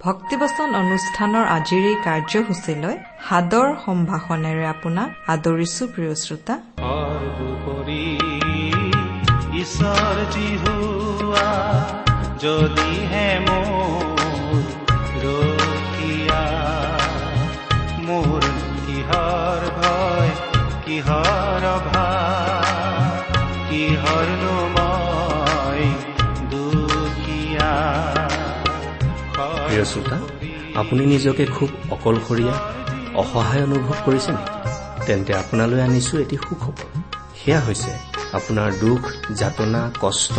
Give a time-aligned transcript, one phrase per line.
[0.00, 6.54] ভক্তিবচন অনুষ্ঠানৰ আজিৰ এই কাৰ্যসূচীলৈ সাদৰ সম্ভাষণেৰে আপোনাক আদৰিছো প্ৰিয় শ্ৰোতা।
[12.42, 14.13] যদিহে ৰখিয়া
[30.80, 32.54] আপুনি নিজকে খুব অকলশৰীয়া
[33.22, 34.58] অসহায় অনুভৱ কৰিছে নেকি
[35.06, 36.88] তেন্তে আপোনালৈ আনিছো এটি সুখবৰ।
[37.40, 37.92] সেয়া হৈছে
[38.38, 39.00] আপোনাৰ দুখ
[39.40, 40.34] যাতনা কষ্ট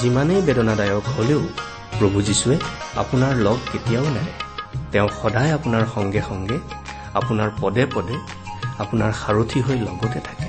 [0.00, 1.42] যিমানেই বেদনাদায়ক হলেও
[1.98, 2.56] প্ৰভু যীশুৱে
[2.96, 4.32] আপোনাৰ লগ কেতিয়াও নেৰে
[4.92, 6.58] তেওঁ সদায় আপোনাৰ সংগে সংগে
[7.14, 8.16] আপোনাৰ পদে পদে
[8.78, 10.48] আপোনাৰ সাৰথি হৈ লগতে থাকে।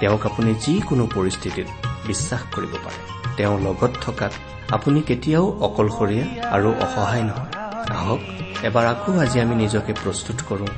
[0.00, 1.68] তেওঁক আপুনি যিকোনো পৰিস্থিতিত
[2.06, 3.00] বিশ্বাস কৰিব পাৰে।
[3.36, 4.32] তেওঁ লগত থকাত
[4.76, 6.24] আপুনি কেতিয়াও অকলশৰীয়া
[6.54, 7.61] আৰু অসহায় নহয়।
[7.92, 8.22] আহক
[8.68, 10.70] এবাৰ আকৌ আজি আমি নিজকে প্ৰস্তুত কৰোঁ।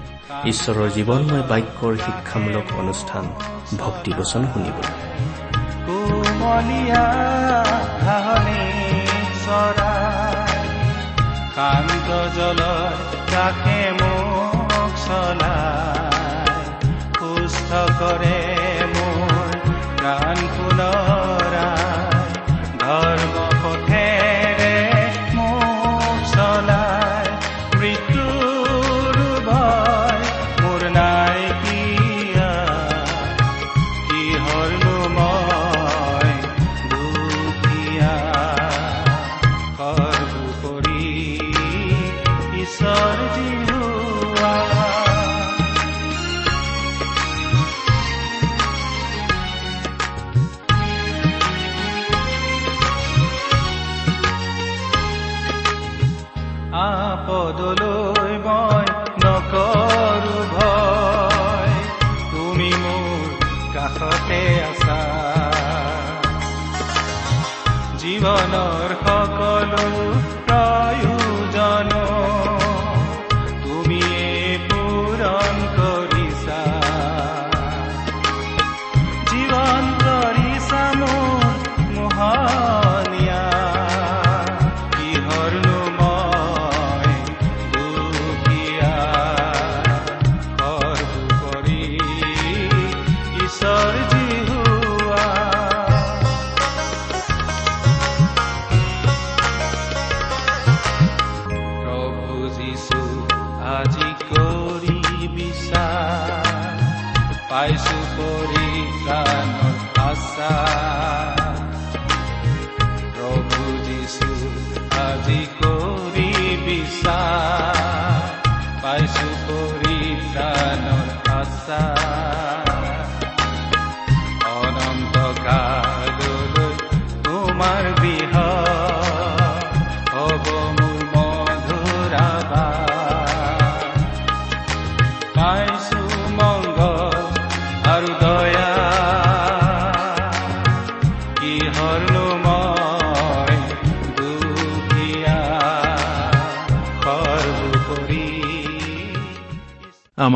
[0.50, 3.24] ঈশ্বৰৰ জীৱনময় বাক্যৰ শিক্ষামূলক অনুষ্ঠান
[4.52, 4.92] শুনিবলৈ।
[18.94, 19.50] মোৰ
[19.98, 21.68] প্ৰাণ পুনৰা
[22.82, 23.43] ধৰ্ম
[43.44, 44.73] জীৱনৰ
[107.54, 108.03] spices.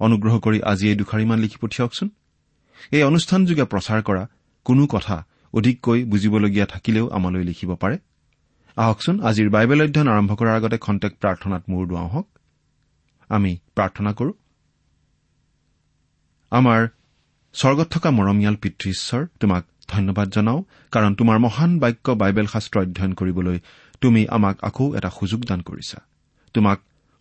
[0.00, 2.08] অনুগ্ৰহ কৰি আজি এই দুখাৰিমান লিখি পঠিয়াওকচোন।
[2.92, 4.28] এই অনুষ্ঠানযোগে প্ৰচাৰ কৰা
[4.64, 5.24] কোনো কথা
[5.54, 7.98] অধিককৈ বুজিবলগীয়া থাকিলেও আমালৈ লিখিব পাৰে।
[8.76, 12.28] আহকচোন আজিৰ বাইবেল অধ্যয়ন আৰম্ভ কৰাৰ আগতে খন্তেক প্ৰাৰ্থনাত মূৰ দুৱাওঁ হওক।
[13.28, 14.32] আমি প্ৰাৰ্থনা কৰো।
[16.50, 16.88] আমাৰ
[17.54, 20.62] স্বৰ্গত থকা মৰমীয়াল পিতৃ ঈশ্বৰ তোমাক ধন্যবাদ জনাওঁ
[20.92, 23.58] কাৰণ তোমাৰ মহান বাক্য বাইবেল শাস্ত্ৰ অধ্যয়ন কৰিবলৈ
[24.00, 25.98] তুমি আমাক আকৌ এটা সুযোগ দান কৰিছা।
[26.54, 26.78] তোমাক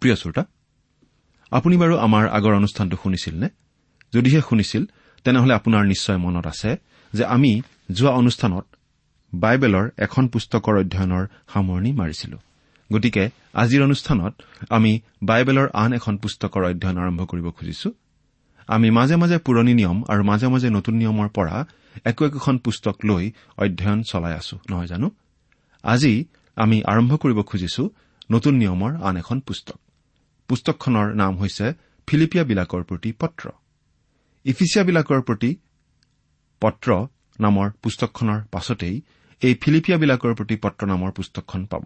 [0.00, 0.44] প্ৰিয় শ্ৰোতা
[1.50, 3.48] আপুনি বাৰু আমাৰ আগৰ অনুষ্ঠানটো শুনিছিল নে
[4.14, 4.84] যদিহে শুনিছিল
[5.24, 6.76] তেনেহলে আপোনাৰ নিশ্চয় মনত আছে
[7.12, 8.66] যে আমি যোৱা অনুষ্ঠানত
[9.34, 12.38] বাইবেলৰ এখন পুস্তকৰ অধ্যয়নৰ সামৰণি মাৰিছিলো।
[12.92, 17.90] গতিকে আজিৰ অনুষ্ঠানত আমি বাইবেলৰ আন এখন পুস্তকৰ অধ্যয়ন আৰম্ভ কৰিব খুজিছো।
[18.66, 21.66] আমি মাজে মাজে পুৰণি নিয়ম আৰু মাজে মাজে নতুন নিয়মৰ পৰা
[22.04, 25.10] একো একোখন পুস্তক লৈ অধ্যয়ন চলাই আছো। নহয় জানো?
[25.82, 26.24] আজি
[26.56, 27.90] আমি আৰম্ভ কৰিব খুজিছো
[28.30, 29.78] নতুন নিয়মৰ আন এখন পুস্তক।
[30.48, 31.72] পুস্তকখনৰ নাম হৈছে
[32.06, 33.48] ফিলিপিয়াবিলাকৰ প্ৰতি পত্ৰ।
[34.44, 35.56] ইফিচিয়াবিলাকৰ প্ৰতি
[36.60, 37.06] পত্ৰ
[37.40, 39.02] নামৰ পুস্তকখনৰ পাছতেই
[39.42, 41.84] এই ফিলিপিয়াবিলাকৰ প্ৰতি পত্ৰ নামৰ পুস্তকখন পাব।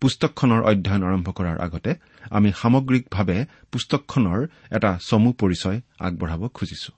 [0.00, 1.94] পুস্তকখনৰ অধ্যয়ন আৰম্ভ কৰাৰ আগতে
[2.30, 6.92] আমি সামগ্ৰিকভাৱে পুস্তকখনৰ এটা চমু পৰিচয় আগবঢ়াব খুজিছো।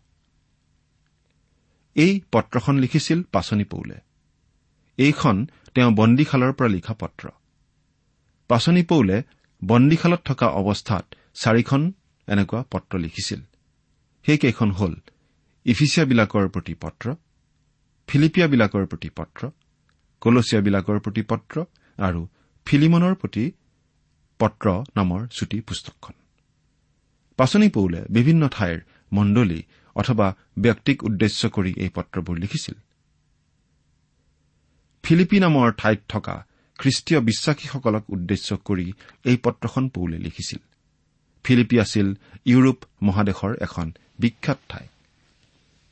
[2.03, 3.97] এই পত্ৰখন লিখিছিল পাচনি পৌলে।
[4.99, 5.37] এইখন
[5.75, 7.25] তেওঁ বন্দীশালৰ পৰা লিখা পত্ৰ।
[8.51, 9.17] পাচনি পৌলে
[9.63, 11.05] বন্দীশালত থকা অৱস্থাত
[11.35, 11.83] চাৰিখন
[12.29, 13.41] এনেকুৱা পত্ৰ লিখিছিল।
[14.25, 14.95] সেইকেইখন হ'ল
[15.67, 17.07] ইফিচিয়াবিলাকৰ প্ৰতি পত্ৰ
[18.09, 19.43] ফিলিপিয়াবিলাকৰ প্ৰতি পত্ৰ
[20.23, 21.57] কলচিয়াবিলাকৰ প্ৰতি পত্ৰ
[21.99, 22.21] আৰু
[22.67, 23.45] ফিলিমনৰ প্ৰতি
[24.41, 24.67] পত্ৰ
[24.97, 26.15] নামৰ চুটি পুস্তকখন।
[27.39, 28.79] পাচনি পৌলে বিভিন্ন ঠাইৰ
[29.13, 29.61] মণ্ডলী
[30.01, 30.27] অথবা
[30.59, 32.77] ব্যক্তিক উদ্দেশ্য কৰি এই পত্ৰবোৰ লিখিছিল।
[35.05, 36.37] ফিলিপি নামৰ ঠাইত থকা
[36.79, 38.87] খ্ৰীষ্টীয় বিশ্বাসীসকলক উদ্দেশ্য কৰি
[39.25, 40.61] এই পত্ৰখন পৌলে লিখিছিল।
[41.45, 42.07] ফিলিপি আছিল
[42.45, 43.87] ইউৰোপ মহাদেশৰ এখন
[44.19, 44.87] বিখ্যাত ঠাই।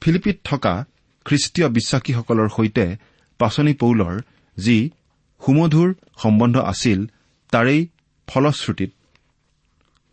[0.02, 0.74] ফিলিপিত থকা
[1.26, 2.86] খ্ৰীষ্টীয় বিশ্বাসীসকলৰ সৈতে
[3.40, 4.14] পাচনি পৌলৰ
[4.56, 4.76] যি
[5.40, 5.88] সুমধুৰ
[6.22, 6.98] সম্বন্ধ আছিল
[7.52, 7.80] তাৰেই
[8.28, 8.90] ফলশ্ৰুতিত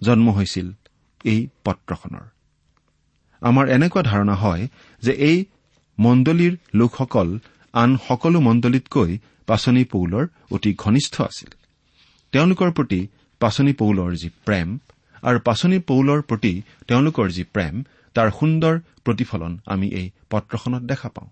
[0.01, 0.68] জন্ম হৈছিল
[1.24, 2.25] এই পত্ৰখনৰ।
[3.45, 4.63] আমাৰ এনেকুৱা ধাৰণা হয়
[5.03, 5.38] যে এই
[5.97, 7.30] মণ্ডলীৰ লোকসকল
[7.74, 9.12] আন সকলো মণ্ডলীতকৈ
[9.50, 10.24] পাচনি পৌলৰ
[10.56, 11.50] অতি ঘনিষ্ঠ আছিল।
[12.33, 13.01] তেওঁলোকৰ প্ৰতি
[13.42, 14.68] পাচনি পৌলৰ যি প্ৰেম
[15.24, 16.53] আৰু পাচনি পৌলৰ প্ৰতি
[16.88, 17.75] তেওঁলোকৰ যি প্ৰেম
[18.15, 18.75] তাৰ সুন্দৰ
[19.06, 21.30] প্ৰতিফলন আমি এই পত্ৰখনত দেখা পাওঁ।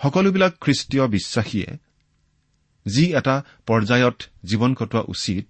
[0.00, 1.68] সকলোবিলাক খ্ৰীষ্টীয় বিশ্বাসীয়ে
[2.86, 3.34] যি এটা
[3.66, 4.18] পৰ্যায়ত
[4.48, 5.44] জীৱন কটোৱা উচিত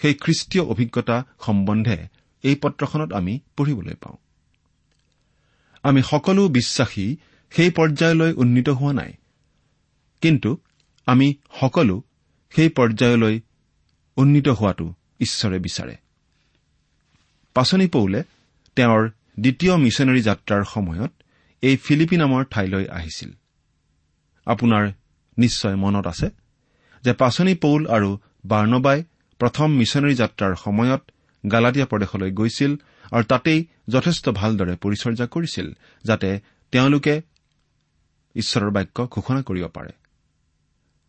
[0.00, 1.16] সেই খ্ৰীষ্টীয় অভিজ্ঞতা
[1.46, 1.98] সম্বন্ধে
[2.44, 4.16] এই পত্ৰখনত আমি পঢ়িবলৈ পাওঁ।
[5.82, 7.16] আমি সকলো বিশ্বাসী
[7.50, 9.12] সেই পৰ্যায়লৈ উন্নীত হোৱা নাই।
[10.20, 10.58] কিন্তু
[11.06, 12.02] আমি সকলো
[12.50, 13.40] সেই পৰ্যায়লৈ
[14.16, 15.96] উন্নীত হোৱাটো ঈশ্বৰে বিচাৰে।
[17.54, 18.22] পাচনি পৌলে
[18.76, 19.10] তেওঁৰ
[19.40, 21.12] দ্বিতীয় মিছনেৰী যাত্ৰাৰ সময়ত
[21.62, 23.30] এই ফিলিপি নামৰ ঠাইলৈ আহিছিল।
[24.46, 24.92] আপোনাৰ
[25.38, 26.30] নিশ্চয় মনত আছে
[27.04, 29.04] যে পাচনি পৌল আৰু বাৰ্ণবাই
[29.38, 31.02] প্ৰথম মিছনেৰী যাত্ৰাৰ সময়ত
[31.52, 32.76] গালাটীয়া প্ৰদেশলৈ গৈছিল
[33.10, 35.66] আৰু তাতেই যথেষ্ট ভালদৰে পৰিচৰ্যা কৰিছিল
[36.04, 36.28] যাতে
[36.72, 37.14] তেওঁলোকে
[38.34, 39.92] ঈশ্বৰৰ বাক্য ঘোষণা কৰিব পাৰে।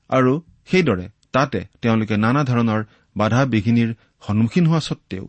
[0.09, 0.33] আৰু
[0.65, 2.81] সেইদৰে তাতে তেওঁলোকে নানা ধৰণৰ
[3.17, 3.89] বাধা বিঘিনিৰ
[4.27, 5.25] সন্মুখীন হোৱা সত্বেও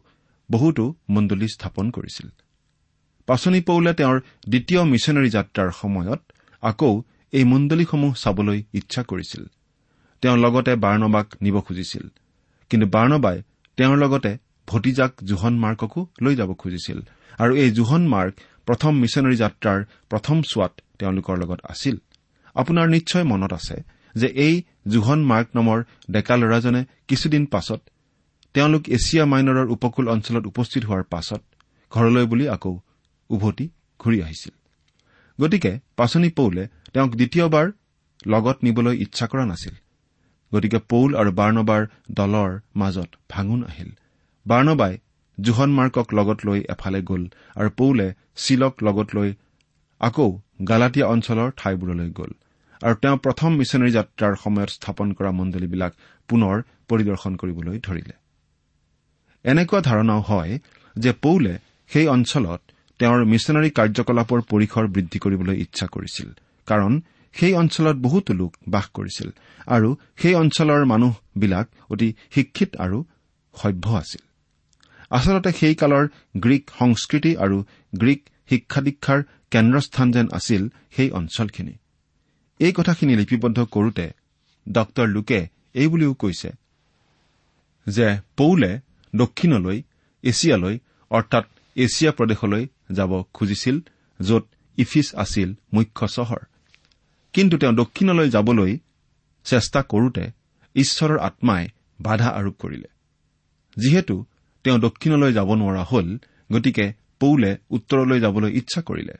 [0.50, 2.28] বহুতো মণ্ডলী স্থাপন কৰিছিল।
[3.26, 4.16] পাচনি পৌলে তেওঁৰ
[4.48, 6.20] দ্বিতীয় মিছনেৰী যাত্ৰাৰ সময়ত
[6.62, 7.02] আকৌ
[7.32, 9.42] এই মণ্ডলীসমূহ চাবলৈ ইচ্ছা কৰিছিল।
[10.22, 12.04] তেওঁ লগতে বাৰ্ণবাক নিব খুজিছিল।
[12.70, 13.42] কিন্তু বাৰ্ণবাই
[13.76, 14.32] তেওঁৰ লগতে
[14.68, 16.98] ভতিজাক জোহন মাৰ্ককো লৈ যাব খুজিছিল।
[17.38, 18.34] আৰু এই জোহন মাৰ্ক
[18.66, 19.78] প্ৰথম মিছনেৰী যাত্ৰাৰ
[20.10, 21.96] প্ৰথম চোৱাত তেওঁলোকৰ লগত আছিল।
[22.56, 23.76] আপোনাৰ নিশ্চয় মনত আছে
[24.14, 24.54] যে এই
[24.88, 25.78] জোহন মাৰ্ক নামৰ
[26.10, 27.80] ডেকা ল'ৰাজনে কিছুদিন পাছত
[28.54, 31.42] তেওঁলোক এছিয়া মাইনৰৰ উপকূল অঞ্চলত উপস্থিত হোৱাৰ পাছত
[31.92, 32.74] ঘৰলৈ বুলি আকৌ
[33.30, 33.66] উভতি
[34.00, 34.54] ঘূৰি আহিছিল।
[35.40, 37.66] গতিকে পাচনি পৌলে তেওঁক দ্বিতীয়বাৰ
[38.26, 39.74] লগত নিবলৈ ইচ্ছা কৰা নাছিল।
[40.52, 43.90] গতিকে পৌল আৰু বাৰ্ণবাৰ দলৰ মাজত ভাঙোন আহিল।
[44.46, 44.94] বাৰ্ণবাই
[45.38, 47.22] জোহন মাৰ্কক লগত লৈ এফালে গ'ল
[47.56, 48.06] আৰু পৌলে
[48.36, 49.30] চিলক লগত লৈ
[50.00, 50.28] আকৌ
[50.68, 52.32] গালাটীয়া অঞ্চলৰ ঠাইবোৰলৈ গ'ল।
[52.80, 55.92] আৰু তেওঁ প্ৰথম মিছনেৰী যাত্ৰাৰ সময়ত স্থাপন কৰা মণ্ডলীবিলাক
[56.28, 56.56] পুনৰ
[56.88, 58.14] পৰিদৰ্শন কৰিবলৈ ধৰিলে।
[59.44, 60.52] এনেকুৱা ধাৰণাও হয়
[60.96, 61.54] যে পৌলে
[61.90, 62.60] সেই অঞ্চলত
[63.00, 66.28] তেওঁৰ মিছনেৰী কাৰ্যকলাপৰ পৰিসৰ বৃদ্ধি কৰিবলৈ ইচ্ছা কৰিছিল
[66.68, 66.92] কাৰণ
[67.34, 69.28] সেই অঞ্চলত বহুতো লোক বাস কৰিছিল
[69.66, 72.98] আৰু সেই অঞ্চলৰ মানুহবিলাক অতি শিক্ষিত আৰু
[73.54, 74.22] সভ্য আছিল।
[75.12, 76.04] আচলতে সেই কালৰ
[76.36, 77.56] গ্ৰীক সংস্কৃতি আৰু
[77.94, 80.62] গ্ৰীক শিক্ষা দীক্ষাৰ কেন্দ্ৰস্থান যেন আছিল
[80.96, 81.74] সেই অঞ্চলখিনি।
[82.60, 84.06] এই কথাখিনি লিপিবদ্ধ কৰোতে
[84.66, 85.40] ডঃ লোকে
[85.74, 86.50] এই বুলিও কৈছে
[87.86, 88.70] যে পৌলে
[89.16, 89.78] দক্ষিণলৈ
[90.22, 90.78] এছিয়ালৈ
[91.10, 91.44] অৰ্থাৎ
[91.76, 93.76] এছিয়া প্ৰদেশলৈ যাব খুজিছিল
[94.20, 94.44] য'ত
[94.78, 96.42] ইফিছ আছিল মুখ্য চহৰ।
[97.32, 98.72] কিন্তু তেওঁ দক্ষিণলৈ যাবলৈ
[99.44, 100.24] চেষ্টা কৰোতে
[100.74, 101.62] ঈশ্বৰৰ আত্মাই
[102.00, 102.88] বাধা আৰোপ কৰিলে।
[103.76, 104.14] যিহেতু
[104.64, 106.18] তেওঁ দক্ষিণলৈ যাব নোৱাৰা হল
[106.52, 109.14] গতিকে পৌলে উত্তৰলৈ যাবলৈ ইচ্ছা কৰিলে।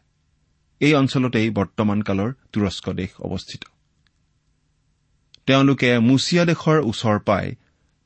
[0.80, 3.64] এই অঞ্চলতেই বৰ্তমান কালৰ তুৰস্ক দেশ অৱস্থিত।
[5.46, 7.54] তেওঁলোকে মুছিয়া দেশৰ ওচৰ পাই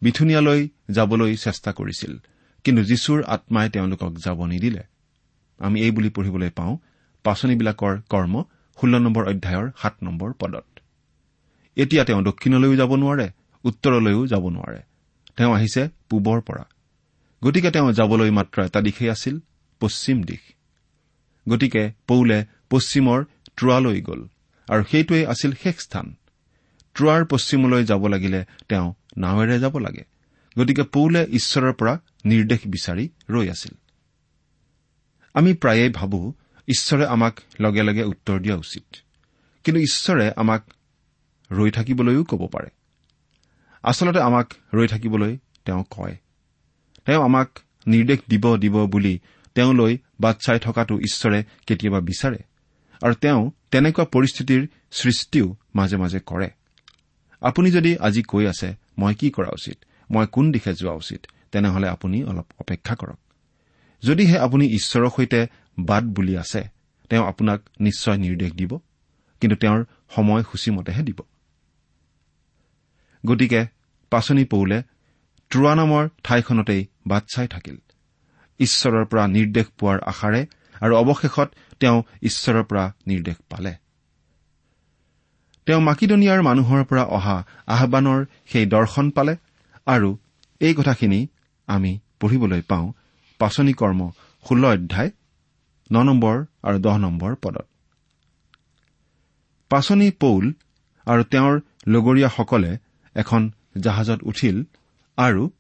[0.03, 2.19] বিথুনিয়ালৈ যাবলৈ চেষ্টা কৰিছিল
[2.65, 4.83] কিন্তু যীশুৰ আত্মাই তেওঁলোকক যাব নিদিলে
[5.59, 6.79] আমি এই বুলি পঢ়িবলৈ পাওঁ
[7.25, 8.45] পাচনিবিলাকৰ কৰ্ম
[8.81, 10.67] ষোল্ল নম্বৰ অধ্যায়ৰ সাত নম্বৰ পদত।
[11.77, 13.29] এতিয়া তেওঁ দক্ষিণলৈও যাব নোৱাৰে
[13.65, 14.81] উত্তৰলৈও যাব নোৱাৰে।
[15.37, 16.65] তেওঁ আহিছে পূবৰ পৰা।
[17.45, 19.39] গতিকে তেওঁ যাবলৈ মাত্ৰ এটা দিশেই আছিল
[19.81, 20.53] পশ্চিম দিশ।
[21.49, 23.25] গতিকে পৌলে পশ্চিমৰ
[23.57, 24.29] ট্ৰোৱালৈ গ'ল
[24.69, 26.15] আৰু সেইটোৱেই আছিল শেষ স্থান।
[26.95, 30.05] ট্ৰোৱাৰ পশ্চিমলৈ যাব লাগিলে তেওঁ নাৱেৰে যাব লাগে।
[30.59, 33.77] গতিকে পৌলে ঈশ্বৰৰ পৰা নিৰ্দেশ বিচাৰি ৰৈ আছিল।
[35.35, 36.35] আমি প্ৰায়েই ভাবো
[36.69, 38.97] ঈশ্বৰে আমাক লগে লগে উত্তৰ দিয়া উচিত।
[39.65, 40.63] কিন্তু ঈশ্বৰে আমাক
[41.51, 42.69] ৰৈ থাকিবলৈও ক'ব পাৰে।
[43.83, 46.17] আচলতে আমাক ৰৈ থাকিবলৈ তেওঁ কয়।
[47.07, 49.19] তেওঁ আমাক নিৰ্দেশ দিব দিব বুলি
[49.55, 52.39] তেওঁলৈ বাট চাই থকাটো ঈশ্বৰে কেতিয়াবা বিচাৰে।
[53.03, 56.51] আৰু তেওঁ তেনেকুৱা পৰিস্থিতিৰ সৃষ্টিও মাজে মাজে কৰে।
[57.41, 59.85] আপুনি যদি আজি কৈ আছে মই কি কৰা উচিত?
[60.11, 61.27] মই কোন দিশে যোৱা উচিত?
[61.53, 63.19] তেনেহলে আপুনি অলপ অপেক্ষা কৰক।
[64.03, 65.47] যদিহে আপুনি ঈশ্বৰৰ সৈতে
[65.79, 66.69] বাট বুলি আছে
[67.09, 68.79] তেওঁ আপোনাক নিশ্চয় নিৰ্দেশ দিব
[69.41, 71.21] কিন্তু তেওঁৰ সময়সূচীমতেহে দিব।
[73.27, 73.67] গতিকে
[74.11, 74.83] পাচনি পৌলে
[75.51, 77.77] ট্ৰোৱা নামৰ ঠাইখনতেই বাট চাই থাকিল।
[78.61, 80.47] ঈশ্বৰৰ পৰা নিৰ্দেশ পোৱাৰ আশাৰে
[80.81, 81.49] আৰু অৱশেষত
[81.81, 83.75] তেওঁ ঈশ্বৰৰ পৰা নিৰ্দেশ পালে।
[85.67, 89.37] তেওঁ মাকিদনিয়াৰ মানুহৰ পৰা অহা আহানৰ সেই দৰ্শন পালে
[89.87, 90.17] আৰু
[90.61, 91.27] এই কথাখিনি
[91.67, 92.93] আমি পঢ়িবলৈ পাওঁ
[93.39, 94.11] পাচনি কৰ্ম
[94.49, 95.11] ষোল্ল অধ্যায়
[95.93, 97.67] ন নম্বৰ আৰু দহ নম্বৰ পদত।
[99.69, 100.53] পাচনি পৌল
[101.07, 102.79] আৰু তেওঁৰ লগৰীয়াসকলে
[103.15, 104.65] এখন জাহাজত উঠিল
[105.17, 105.51] আৰু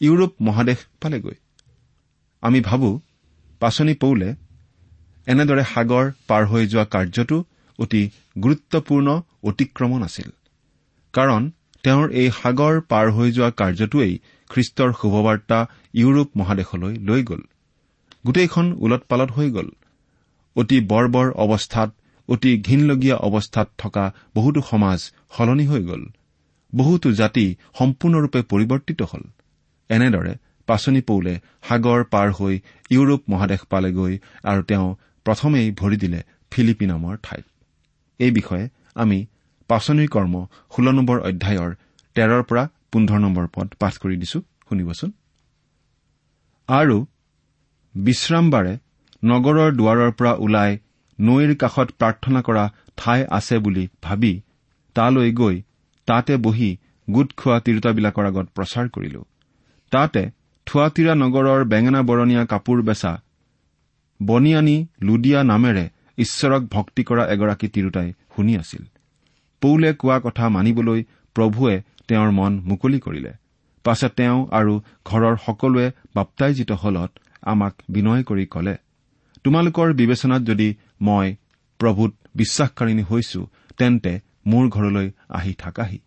[0.00, 1.36] ইউৰোপ মহাদেশ পালেগৈ।
[2.42, 3.00] আমি ভাবো
[3.60, 4.28] পাচনি পৌলে
[5.26, 7.44] এনেদৰে সাগৰ পাৰ হৈ যোৱা কাৰ্যটো
[7.78, 8.02] অতি
[8.42, 9.08] গুৰুত্বপূৰ্ণ
[9.42, 10.28] অতিক্ৰমণ আছিল।
[11.14, 11.50] কাৰণ
[11.84, 14.18] তেওঁৰ এই সাগৰ পাৰ হৈ যোৱা কাৰ্যটোৱেই
[14.50, 15.58] খ্ৰীষ্টৰ শুভবাৰ্তা
[15.94, 17.42] ইউৰোপ মহাদেশলৈ লৈ গ'ল।
[18.26, 19.68] গোটেইখন ওলট পালট হৈ গ'ল।
[20.56, 21.90] অতি বৰ্বৰ অৱস্থাত
[22.28, 24.98] অতি ঘীনলগীয়া অৱস্থাত থকা বহুতো সমাজ
[25.36, 26.02] সলনি হৈ গ'ল।
[26.74, 27.46] বহুতো জাতি
[27.78, 29.24] সম্পূৰ্ণৰূপে পৰিৱৰ্তিত হ'ল।
[29.90, 30.34] এনেদৰে
[30.68, 31.34] পাচনি পৌলে
[31.68, 32.54] সাগৰ পাৰ হৈ
[32.90, 34.14] ইউৰোপ মহাদেশ পালেগৈ
[34.50, 34.88] আৰু তেওঁ
[35.26, 36.20] প্ৰথমেই ভৰি দিলে
[36.52, 37.44] ফিলিপি নামৰ ঠাইত।
[38.20, 38.64] এই বিষয়ে
[38.94, 39.18] আমি
[39.70, 40.34] পাচনিৰ কৰ্ম
[40.72, 41.70] ষোল্ল নম্বৰ অধ্যায়ৰ
[42.16, 45.10] তেৰৰ পৰা পোন্ধৰ নম্বৰ পদ পাঠ কৰি দিছো। শুনিবচোন।
[46.68, 46.96] আৰু
[47.94, 48.74] বিশ্ৰামবাৰে
[49.22, 50.70] নগৰৰ দুৱাৰৰ পৰা ওলাই
[51.18, 52.64] নৈৰ কাষত প্ৰাৰ্থনা কৰা
[52.96, 54.32] ঠাই আছে বুলি ভাবি
[54.96, 55.56] তালৈ গৈ
[56.08, 56.70] তাতে বহি
[57.08, 59.20] গোট খোৱা তিৰোতাবিলাকৰ আগত প্ৰচাৰ কৰিলো।
[59.90, 60.22] তাতে
[60.66, 63.12] থোৱাতিৰা নগৰৰ বেঙেনা বৰণীয়া কাপোৰ বেচা
[64.20, 65.84] বনিয়ানী লুডিয়া নামেৰে
[66.18, 68.82] ঈশ্বৰক ভক্তি কৰা এগৰাকী তিৰোতাই শুনি আছিল।
[69.60, 71.00] পৌলে কোৱা কথা মানিবলৈ
[71.36, 71.74] প্ৰভুৱে
[72.08, 73.32] তেওঁৰ মন মুকলি কৰিলে।
[73.84, 77.10] পাছে তেওঁ আৰু ঘৰৰ সকলোৱে বাপ্তাইজিত হলত
[77.42, 78.74] আমাক বিনয় কৰি কলে
[79.44, 80.68] তোমালোকৰ বিবেচনাত যদি
[81.00, 81.36] মই
[81.80, 83.40] প্ৰভূত বিশ্বাসকাৰিণী হৈছো
[83.78, 84.12] তেন্তে
[84.46, 85.98] মোৰ ঘৰলৈ আহি থাকাহি।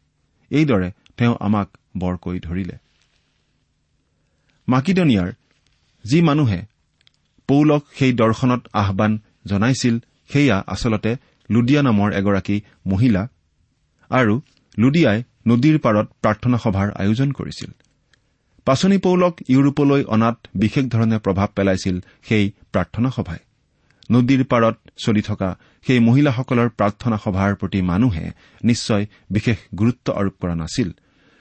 [0.51, 2.75] এইদৰে তেওঁ আমাক বৰকৈ ধৰিলে।
[4.71, 5.29] মাকিদনিয়াৰ
[6.05, 6.59] যি মানুহে
[7.49, 9.11] পৌলক সেই দৰ্শনত আহান
[9.45, 9.95] জনাইছিল
[10.31, 11.11] সেয়া আচলতে
[11.49, 13.21] লুডিয়া নামৰ এগৰাকী মহিলা
[14.11, 14.33] আৰু
[14.77, 17.71] লুডিয়াই নদীৰ পাৰত প্ৰাৰ্থনা সভাৰ আয়োজন কৰিছিল।
[18.67, 23.39] পাচনি পৌলক ইউৰোপলৈ অনাত বিশেষ ধৰণে প্ৰভাৱ পেলাইছিল সেই প্ৰাৰ্থনা সভাই।
[24.11, 24.75] নদীৰ পাৰত
[25.05, 25.49] চলি থকা
[25.87, 28.25] সেই মহিলাসকলৰ প্ৰাৰ্থনা সভাৰ প্ৰতি মানুহে
[28.63, 30.89] নিশ্চয় বিশেষ গুৰুত্ব আৰোপ কৰা নাছিল।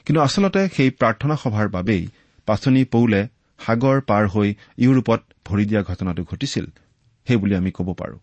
[0.06, 2.02] কিন্তু আচলতে সেই প্ৰাৰ্থনা সভাৰ বাবেই
[2.46, 3.28] পাচনি পৌলে
[3.58, 6.66] সাগৰ পাৰ হৈ ইউৰোপত ভৰি দিয়া ঘটনাটো ঘটিছিল
[7.26, 8.18] সেইবুলি আমি ক'ব পাৰো।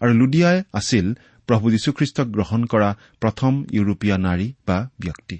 [0.00, 1.14] আৰু লুডিয়াই আছিল
[1.46, 5.38] প্ৰভু যীশুখ্ৰীষ্টক গ্ৰহণ কৰা প্ৰথম ইউৰোপীয় নাৰী বা ব্যক্তি।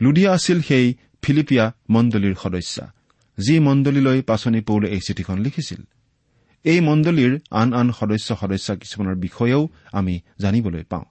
[0.00, 2.92] লুডিয়া আছিল সেই ফিলিপিয়া মণ্ডলীৰ সদস্যা
[3.38, 5.82] যি মণ্ডলীলৈ পাচনি পৌলে এই চিঠিখন লিখিছিল।
[6.64, 11.04] এই মণ্ডলীৰ আন আন সদস্য সদস্যা কিছুমানৰ বিষয়েও আমি জানিবলৈ পাওঁ।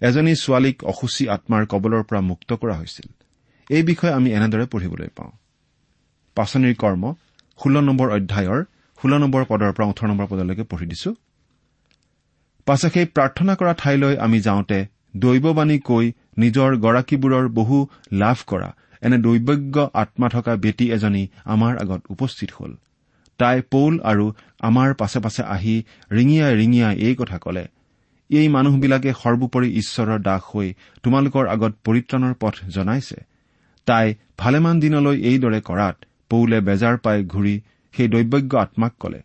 [0.00, 3.12] এজনী ছোৱালীক অসুচী আত্মাৰ কবলৰ পৰা মুক্ত কৰা হৈছিল।
[3.70, 5.32] এই বিষয়ে আমি এনেদৰে পঢ়িবলৈ পাওঁ।
[6.36, 7.02] পাচনিৰ কৰ্ম
[7.60, 8.60] ষোল্ল নম্বৰ অধ্যায়ৰ
[8.98, 11.10] ষোল্ল নম্বৰ পদৰ পৰা ওঠৰ নম্বৰ পদলৈকে পঢ়ি দিছো।
[12.66, 14.78] পাছে সেই প্ৰাৰ্থনা কৰা ঠাইলৈ আমি যাওঁতে
[15.16, 16.04] দৈৱবাণী কৈ
[16.38, 17.78] নিজৰ গৰাকীবোৰৰ বহু
[18.12, 18.68] লাভ কৰা
[19.02, 21.24] এনে দৈৱজ্ঞ আত্মা থকা বেটী এজনী
[21.54, 22.72] আমাৰ আগত উপস্থিত হ'ল।
[23.40, 24.26] তাই পৌল আৰু
[24.68, 25.74] আমাৰ পাছে পাছে আহি
[26.10, 27.64] ৰিঙিয়াই ৰিঙিয়াই এই কথা কলে
[28.30, 30.68] এই মানুহবিলাকে সৰ্বোপৰি ঈশ্বৰৰ দাস হৈ
[31.04, 33.18] তোমালোকৰ আগত পৰিত্ৰাণৰ পথ জনাইছে।
[33.90, 34.06] তাই
[34.42, 35.96] ভালেমান দিনলৈ এইদৰে কৰাত
[36.30, 37.54] পৌলে বেজাৰ পাই ঘূৰি
[37.94, 39.20] সেই দৈৱজ্ঞ আত্মাক কলে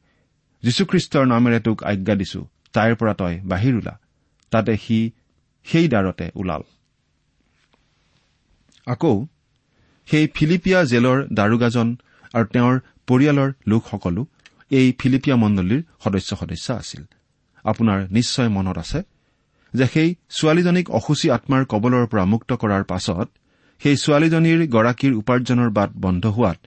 [0.63, 2.41] যীশুখ্ৰীষ্টৰ নামেৰে তোক আজ্ঞা দিছো
[2.73, 3.95] তাইৰ পৰা তই বাহিৰ ওলা
[4.51, 4.97] তাতে সি
[5.67, 6.63] সেই দ্বাৰতে ওলাল।
[8.87, 9.13] আকৌ
[10.07, 11.87] সেই ফিলিপিয়া জেলৰ দাৰোগাজন
[12.33, 12.75] আৰু তেওঁৰ
[13.07, 14.21] পৰিয়ালৰ লোকসকলো
[14.77, 17.03] এই ফিলিপিয়া মণ্ডলীৰ সদস্য সদস্য আছিল।
[17.65, 18.99] আপোনাৰ নিশ্চয় মনত আছে
[19.73, 23.27] যে সেই ছোৱালীজনীক অসুচী আত্মাৰ কবলৰ পৰা মুক্ত কৰাৰ পাছত
[23.83, 26.57] সেই ছোৱালীজনীৰ গৰাকীৰ উপাৰ্জনৰ বাট বন্ধ হোৱাত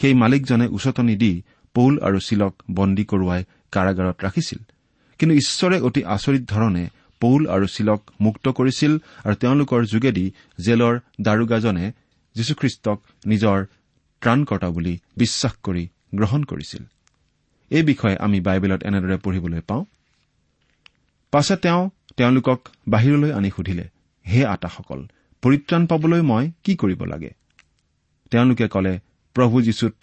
[0.00, 1.42] সেই মালিকজনে উচতনি দি
[1.74, 4.58] পৌল আৰু চিলক বন্দী কৰোৱাই কাৰাগাৰত ৰাখিছিল।
[5.18, 6.88] কিন্তু ঈশ্বৰে অতি আচৰিত ধৰণে
[7.20, 11.92] পৌল আৰু চিলক মুক্ত কৰিছিল আৰু তেওঁলোকৰ যোগেদি জেলৰ দাৰোগাজনে
[12.34, 13.66] যীশুখ্ৰীষ্টক নিজৰ
[14.20, 16.82] ত্ৰাণকৰ্তা বুলি বিশ্বাস কৰি গ্ৰহণ কৰিছিল।
[17.70, 19.84] এই বিষয়ে আমি বাইবেলত এনেদৰে পঢ়িবলৈ পাওঁ।
[21.30, 23.88] পাছে তেওঁ তেওঁলোকক বাহিৰলৈ আনি সুধিলে
[24.26, 25.06] হে আটাসকল
[25.42, 27.30] পৰিত্ৰাণ পাবলৈ মই কি কৰিব লাগে?
[28.30, 29.00] তেওঁলোকে কলে
[29.34, 29.94] প্ৰভু যীশুত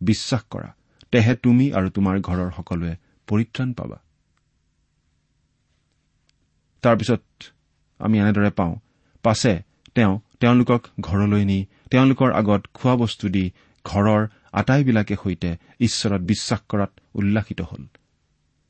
[0.00, 0.74] বিশ্বাস কৰা।
[1.12, 3.96] তেহে তুমি আৰু তোমাৰ ঘৰৰ সকলোৱে পৰিত্ৰাণ পাবা।
[6.82, 7.22] তাৰপিছত
[7.98, 8.74] আমি এনেদৰে পাওঁ।
[9.22, 9.62] পাছে
[9.94, 13.52] তেওঁ তেওঁলোকক ঘৰলৈ নি তেওঁলোকৰ আগত খোৱা বস্তু দি
[13.84, 17.84] ঘৰৰ আটাইবিলাকে সৈতে ঈশ্বৰত বিশ্বাস কৰাত উল্লাসিত হ'ল।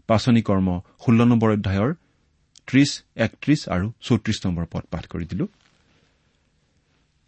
[0.06, 1.94] পাচনি কৰ্ম ষোল্ল নম্বৰ অধ্যায়ৰ
[2.66, 5.48] ত্ৰিশ একত্ৰিশ আৰু চৌত্ৰিশ নম্বৰ পদ পাঠ কৰি দিলো।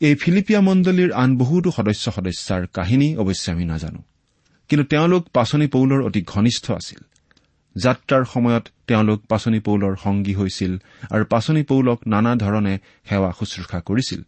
[0.00, 4.02] এই ফিলিপিয়া মণ্ডলীৰ আন বহুতো সদস্য সদস্যাৰ কাহিনী অৱশ্যে আমি নাজানো।
[4.68, 6.98] কিন্তু তেওঁলোক পাচনি পৌলৰ অতি ঘনিষ্ঠ আছিল।
[7.76, 10.78] যাত্ৰাৰ সময়ত তেওঁলোক পাচনি পৌলৰ সংগী হৈছিল
[11.10, 12.78] আৰু পাচনি পৌলক নানা ধৰণে
[13.08, 14.22] সেৱা শুশ্ৰূষা কৰিছিল।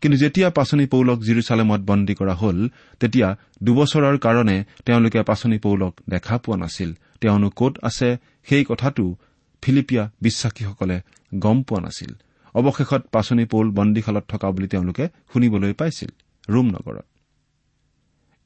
[0.00, 2.68] কিন্তু যেতিয়া পাচনি পৌলক জিৰচালেমত বন্দী কৰা হল
[3.00, 9.16] তেতিয়া দুবছৰৰ কাৰণে তেওঁলোকে পাচনি পৌলক দেখা পোৱা নাছিল। তেওঁনো কত আছে সেই কথাটো
[9.62, 11.00] ফিলিপিয়া বিশ্বাসীসকলে
[11.34, 12.12] গম পোৱা নাছিল।
[12.54, 16.10] অৱশেষত পাচনি পৌল বন্দীশালত থকা বুলি তেওঁলোকে শুনিবলৈ পাইছিল
[16.48, 17.06] ৰোম নগৰত।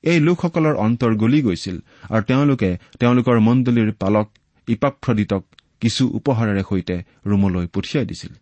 [0.04, 1.76] এই লোকসকলৰ অন্তৰ গলি গৈছিল
[2.10, 2.70] আৰু তেওঁলোকে
[3.00, 4.26] তেওঁলোকৰ মণ্ডলীৰ পালক
[4.68, 5.42] ইপাফ্ৰদিতক
[5.80, 8.32] কিছু উপহাৰেৰে সৈতে ৰোমলৈ পঠিয়াই দিছিল।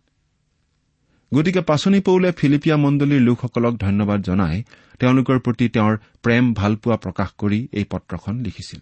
[1.33, 4.63] গতিকে পাচনি পৌলে ফিলিপিয়া মণ্ডলীৰ লোকসকলক ধন্যবাদ জনাই
[4.99, 8.79] তেওঁলোকৰ প্ৰতি তেওঁৰ প্ৰেম ভালপোৱা প্ৰকাশ কৰি এই পত্ৰখন লিখিছিল।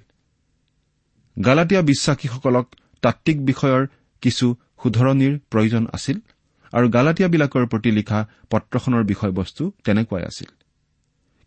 [1.45, 2.65] গালাটীয়া বিশ্বাসীসকলক
[3.01, 3.87] তাত্বিক বিষয়ৰ
[4.23, 4.45] কিছু
[4.83, 6.17] শুধৰণিৰ প্ৰয়োজন আছিল?
[6.73, 10.49] আৰু গালাটীয়াবিলাকৰ প্ৰতি লিখা পত্ৰখনৰ বিষয়বস্তু তেনেকুৱাই আছিল।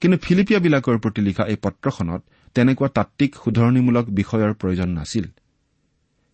[0.01, 2.23] কিন্তু ফিলিপিয়াবিলাকৰ প্ৰতি লিখা এই পত্ৰখনত
[2.55, 5.25] তেনেকুৱা তাত্বিক শুধৰণিমূলক বিষয়ৰ প্ৰয়োজন নাছিল।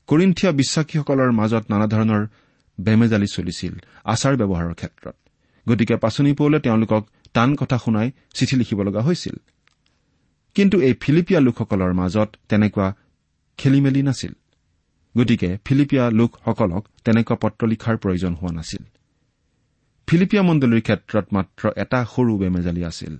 [0.06, 2.26] কৰিন্থিয়া বিশ্বাসীসকলৰ মাজত নানা ধৰণৰ
[2.80, 3.74] বেমেজালি চলিছিল
[4.04, 5.16] আচাৰ ব্যৱহাৰৰ ক্ষেত্ৰত।
[5.68, 7.02] গতিকে পাচনি পৌলে তেওঁলোকক
[7.34, 9.36] টান কথা শুনাই চিঠি লিখিব লগা হৈছিল।
[10.54, 12.94] কিন্তু এই ফিলিপিয়া লোকসকলৰ মাজত তেনেকুৱা
[13.58, 14.32] খেলি মেলি নাছিল।
[15.16, 18.82] গতিকে ফিলিপিয়া লোকসকলক তেনেকুৱা পত্ৰ লিখাৰ প্ৰয়োজন হোৱা নাছিল।
[20.06, 23.16] ফিলিপিয়া মণ্ডলীৰ ক্ষেত্ৰত মাত্ৰ এটা সৰু বেমেজালি আছিল।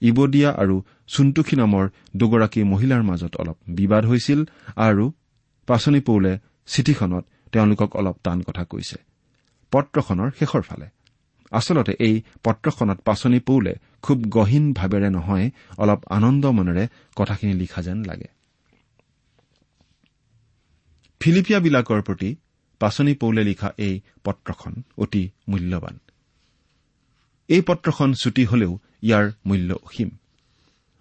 [0.00, 4.44] ইবদিয়া আৰু চুন্তুখী নামৰ দুগৰাকী মহিলাৰ মাজত অলপ বিবাদ হৈছিল
[4.76, 5.12] আৰু
[5.66, 8.96] পাচনি পৌলে চিঠিখনত তেওঁলোকক অলপ টান কথা কৈছে।
[9.72, 10.86] পত্ৰখনৰ শেষৰ ফালে।
[11.50, 18.04] আচলতে এই পত্ৰখনত পাচনি পৌলে খুব গহীন ভাৱেৰে নহয় অলপ আনন্দ মনেৰে কথাখিনি লিখা যেন
[18.04, 18.35] লাগে।
[21.20, 22.36] ফিলিপিয়াবিলাকৰ প্ৰতি
[22.80, 25.98] পাচনি পৌলে লিখা এই পত্ৰখন অতি মূল্যৱান।
[27.48, 30.10] এই পত্ৰখন ছুটি হলেও ইয়াৰ মূল্য অসীম।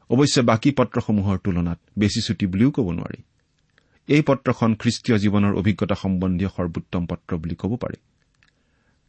[0.10, 3.19] অৱশ্যে বাকী পত্ৰসমূহৰ তুলনাত বেছি ছুটি বুলিও ক'ব নোৱাৰি।
[4.10, 7.97] এই পত্ৰখন খ্ৰীষ্টীয় জীৱনৰ অভিজ্ঞতা সম্বন্ধীয় সৰ্বোত্তম পত্ৰ বুলি ক'ব পাৰি।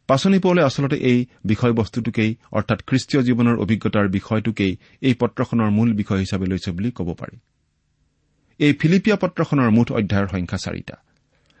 [0.07, 6.45] পাচনি পৌলে আচলতে এই বিষয়বস্তুটোকেই অৰ্থাৎ খ্ৰীষ্টীয় জীৱনৰ অভিজ্ঞতাৰ বিষয়টোকেই এই পত্ৰখনৰ মূল বিষয় হিচাপে
[6.45, 7.37] লৈছে বুলি ক'ব পাৰি।
[8.59, 10.95] এই ফিলিপিয়া পত্ৰখনৰ মুঠ অধ্যায়ৰ সংখ্যা চাৰিটা।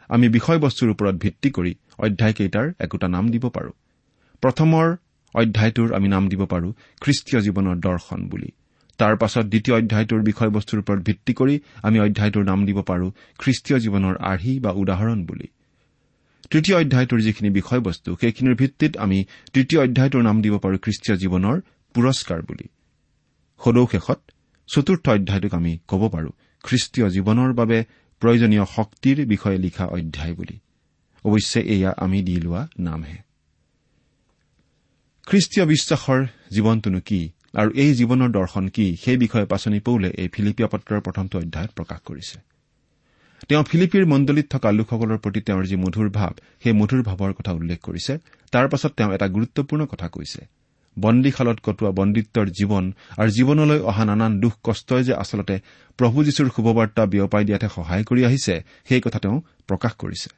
[0.09, 3.71] আমি বিষয়বস্তুৰ ওপৰত ভিত্তি কৰি অধ্যায়কেইটাৰ একোটা নাম দিব পাৰো।
[4.43, 4.87] প্ৰথমৰ
[5.35, 6.67] অধ্যায়টোৰ আমি নাম দিব পাৰো
[7.01, 8.49] খ্ৰীষ্টীয় জীৱনৰ দৰ্শন বুলি।
[8.99, 11.55] তাৰ পাছত দ্বিতীয় অধ্যায়টোৰ বিষয়বস্তুৰ ওপৰত ভিত্তি কৰি
[11.87, 13.07] আমি অধ্যায়টোৰ নাম দিব পাৰো
[13.39, 15.47] খ্ৰীষ্টীয় জীৱনৰ আৰ্হি বা উদাহৰণ বুলি।
[16.51, 19.19] তৃতীয় অধ্যায়টোৰ যিখিনি বিষয়বস্তু সেইখিনিৰ ভিত্তিত আমি
[19.53, 21.55] তৃতীয় অধ্যায়টোৰ নাম দিব পাৰো খ্ৰীষ্টীয় জীৱনৰ
[21.95, 22.67] পুৰস্কাৰ বুলি।
[23.61, 24.19] সদৌ শেষত
[24.69, 26.29] চতুৰ্থ অধ্যায়টোক আমি ক'ব পাৰো
[26.63, 27.85] খ্ৰীষ্টীয় জীৱনৰ বাবে
[28.19, 30.59] প্ৰয়োজনীয় শক্তিৰ বিষয়ে লিখা অধ্যায় বুলি।
[31.25, 33.17] অৱশ্যে এয়া আমি দি লোৱা নামহে।
[35.25, 40.67] খ্ৰীষ্টীয় বিশ্বাসৰ জীৱনটোনো কি আৰু এই জীৱনৰ দৰ্শন কি সেই বিষয়ে পাচনি পৌলে এই ফিলিপিয়া
[40.67, 42.39] পত্ৰৰ প্ৰথমটো অধ্যায়ত প্ৰকাশ কৰিছে।
[43.47, 47.79] তেওঁ ফিলিপিৰ মণ্ডলীত থকা লোকসকলৰ প্ৰতি তেওঁৰ যি মধুৰ ভাৱ সেই মধুৰ ভাৱৰ কথা উল্লেখ
[47.81, 48.17] কৰিছে।
[48.51, 50.56] তাৰ পাছত তেওঁ এটা গুৰুত্বপূৰ্ণ কথা কৈছে।
[50.99, 52.85] বন্দীশালত কটোৱা বন্দীত্বৰ জীৱন
[53.17, 55.55] আৰু জীৱনলৈ অহা নানান দুখ কষ্টই যে আচলতে
[55.99, 58.55] প্ৰভু যীশুৰ শুভবাৰ্তা বিয়পাই দিয়াতে সহায় কৰি আহিছে
[58.89, 60.29] সেই কথা তেওঁ প্ৰকাশ কৰিছে।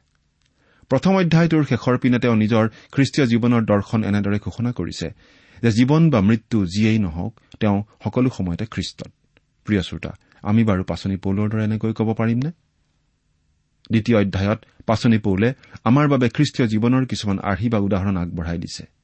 [0.90, 5.08] প্ৰথম অধ্যায়টোৰ শেষৰ পিনে তেওঁ নিজৰ খ্ৰীষ্টীয় জীৱনৰ দৰ্শন এনেদৰে ঘোষণা কৰিছে
[5.62, 9.10] যে জীৱন বা মৃত্যু যিয়েই নহওক তেওঁ সকলো সময়তে খ্ৰীষ্টত।
[9.66, 10.10] প্ৰিয় শ্ৰোতা
[10.42, 12.50] আমি বাৰু পাচনি পৌলৰ দৰে এনেকৈ ক'ব পাৰিমনে?
[13.90, 15.48] দ্বিতীয় অধ্যায়ত পাচনি পৌলে
[15.84, 18.99] আমাৰ বাবে খ্ৰীষ্টীয় জীৱনৰ কিছুমান আৰ্হি বা উদাহৰণ আগবঢ়াই দিছে।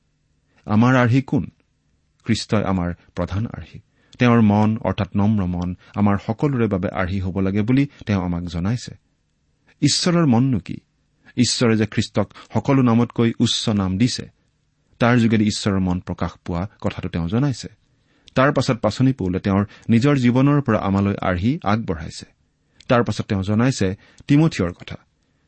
[0.67, 1.45] আমাৰ আৰ্হি কোন?
[2.25, 3.81] খ্ৰীষ্টই আমাৰ প্ৰধান আৰ্হি।
[4.19, 8.95] তেওঁৰ মন অৰ্থাৎ নম্ৰ মন আমাৰ সকলোৰে বাবে আৰ্হি হ'ব লাগে বুলি তেওঁ আমাক জনাইছে।
[9.81, 10.77] ঈশ্বৰৰ মননো কি?
[11.37, 14.31] ঈশ্বৰে যে খ্ৰীষ্টক সকলো নামতকৈ উচ্চ নাম দিছে
[14.99, 17.69] তাৰ যোগেদি ঈশ্বৰৰ মন প্ৰকাশ পোৱা কথাটো তেওঁ জনাইছে।
[18.35, 22.27] তাৰ পাছত পাচনি পৌলে তেওঁৰ নিজৰ জীৱনৰ পৰা আমালৈ আৰ্হি আগবঢ়াইছে।
[22.89, 24.97] তাৰ পাছত তেওঁ জনাইছে তিমঠিয়ৰ কথা।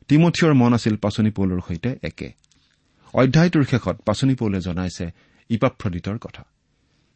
[0.07, 2.33] তিমঠিয়ৰ মন আছিল পাচনি পৌলৰ সৈতে একে।
[3.13, 5.11] অধ্যায়টোৰ শেষত পাচনি পৌলে জনাইছে
[5.49, 6.43] ইপাফ্ৰদিতৰ কথা।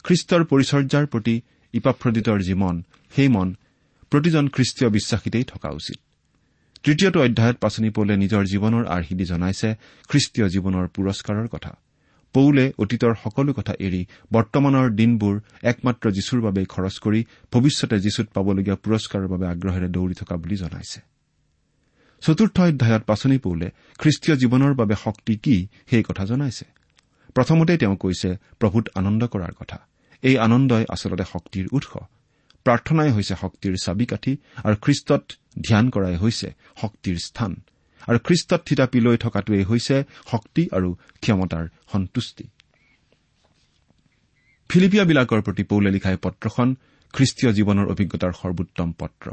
[0.04, 1.42] খ্ৰীষ্টৰ পৰিচৰ্যাৰ প্ৰতি
[1.74, 2.84] ইপাফ্ৰদিতৰ যি মন
[3.16, 3.56] সেই মন
[4.10, 5.98] প্ৰতিজন খ্ৰীষ্টীয় বিশ্বাসীতেই থকা উচিত।
[6.84, 9.76] তৃতীয়টো অধ্যায়ত পাচনি পৌলে নিজৰ জীৱনৰ আৰ্হিদি জনাইছে
[10.10, 11.78] খ্ৰীষ্টীয় জীৱনৰ পুৰস্কাৰৰ কথা।
[12.34, 18.76] পৌলে অতীতৰ সকলো কথা এৰি বৰ্তমানৰ দিনবোৰ একমাত্ৰ যীশুৰ বাবেই খৰচ কৰি ভৱিষ্যতে যীশুত পাবলগীয়া
[18.76, 21.13] পুৰস্কাৰৰ বাবে আগ্ৰহেৰে দৌৰি থকা বুলি জনাইছে।
[22.24, 23.68] চতুৰ্থ অধ্যায়ত পাচনি পৌলে
[24.00, 25.56] খ্ৰীষ্টীয় জীৱনৰ বাবে শক্তি কি
[25.90, 26.66] সেই কথা জনাইছে।
[27.36, 29.78] প্ৰথমতে তেওঁ কৈছে প্ৰভূত আনন্দ কৰাৰ কথা।
[30.24, 31.92] এই আনন্দই আচলতে শক্তিৰ উৎস।
[32.66, 35.24] প্ৰাৰ্থনাই হৈছে শক্তিৰ চাবিকাঠি আৰু খ্ৰীষ্টত
[35.68, 36.48] ধ্যান কৰাই হৈছে
[36.82, 37.52] শক্তিৰ স্থান।
[38.08, 39.96] আৰু খ্ৰীষ্টত থিতাপি লৈ থকাটোৱেই হৈছে
[40.32, 40.90] শক্তি আৰু
[41.22, 42.46] ক্ষমতাৰ সন্তুষ্টি।
[44.70, 46.76] ফিলিপিয়াবিলাকৰ প্ৰতি পৌলে লিখা এই পত্ৰখন
[47.14, 49.28] খ্ৰীষ্টীয় জীৱনৰ অভিজ্ঞতাৰ সৰ্বোত্তম পত্ৰ।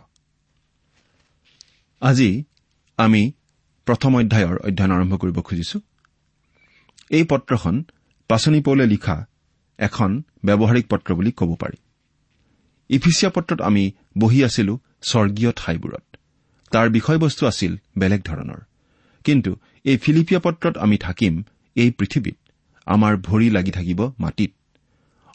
[2.00, 2.30] আজি
[3.00, 3.22] আমি
[3.86, 5.80] প্ৰথম অধ্যায়ৰ অধ্যয়ন আৰম্ভ কৰিব খুজিছো।
[7.10, 7.84] এই পত্ৰখন
[8.28, 9.26] পাচনি পৌলে লিখা
[9.78, 11.78] এখন ব্যৱহাৰিক পত্ৰ বুলি ক'ব পাৰি।
[12.90, 16.04] ইফিচিয়া পত্ৰত আমি বহি আছিলো স্বৰ্গীয় ঠাইবোৰত।
[16.70, 18.60] তাৰ বিষয়বস্তু আছিল বেলেগ ধৰণৰ।
[19.24, 21.42] কিন্তু এই ফিলিপিয়া পত্ৰত আমি থাকিম
[21.76, 22.36] এই পৃথিৱীত।
[22.86, 24.52] আমাৰ ভৰি লাগি থাকিব মাটিত।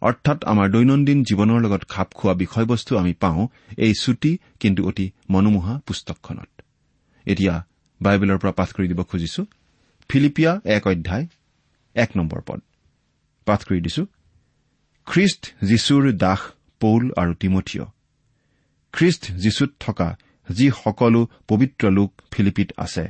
[0.02, 3.48] অৰ্থাৎ আমাৰ দৈনন্দিন জীৱনৰ লগত খাপ খোৱা বিষয়বস্তু আমি পাওঁ
[3.78, 6.62] এই চুটি কিন্তু অতি মনোমোহা পুস্তকখনত।
[7.26, 7.66] এতিয়া
[8.02, 9.46] বাইবেলৰ পৰা পাঠ কৰি দিব খুজিছো।
[10.10, 11.26] ফিলিপিয়া এক অধ্যায়
[11.96, 12.60] এক নম্বৰ পদ।
[13.48, 14.06] পাঠ কৰি দিছো।
[15.06, 16.40] খ্ৰীষ্ট যীশুৰ দাস
[16.80, 17.86] পৌল আৰু তিমঠিয়
[18.94, 20.18] খ্ৰীষ্ট যীশুত থকা
[20.52, 23.06] যি সকলো পবিত্ৰ লোক ফিলিপিত আছে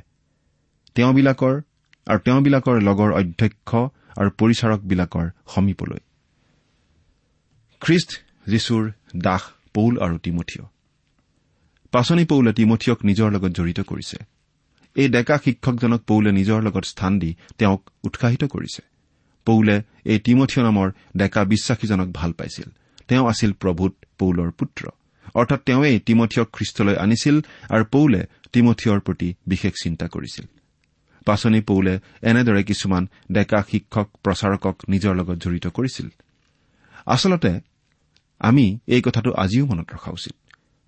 [0.95, 1.61] তেওঁবিলাকৰ
[2.07, 3.75] আৰু তেওঁবিলাকৰ লগৰ অধ্যক্ষ
[4.17, 6.01] আৰু পৰিচাৰকবিলাকৰ সমীপলৈ।
[7.81, 8.11] খ্ৰীষ্ট
[8.47, 9.41] যীশুৰ দাস
[9.73, 10.65] পৌল আৰু তিমঠিয়
[11.95, 14.17] পাচনি পৌলে তিমঠিয়ক নিজৰ লগত জড়িত কৰিছে।
[14.95, 18.81] এই ডেকা শিক্ষকজনক পৌলে নিজৰ লগত স্থান দি তেওঁক উৎসাহিত কৰিছে।
[19.45, 22.69] পৌলে এই তিমঠিয় নামৰ ডেকা বিশ্বাসীজনক ভাল পাইছিল।
[23.07, 24.89] তেওঁ আছিল প্ৰভূত পৌলৰ পুত্ৰ।
[25.35, 30.45] অৰ্থাৎ তেওঁৱেই তিমঠিয়ক খ্ৰীষ্টলৈ আনিছিল আৰু পৌলে তিমঠিয়ৰ প্ৰতি বিশেষ চিন্তা কৰিছিল।
[31.25, 36.07] পাচনি পৌলে এনেদৰে কিছুমান ডেকা শিক্ষক প্ৰচাৰকক নিজৰ লগত জড়িত কৰিছিল।
[37.05, 37.59] আচলতে
[38.39, 40.35] আমি এই কথাটো আজিও মনত ৰখা উচিত।